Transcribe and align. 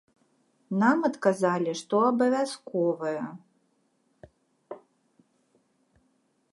Нам 0.83 0.99
адказалі, 1.09 1.71
што 1.81 1.95
абавязковае. 2.11 3.21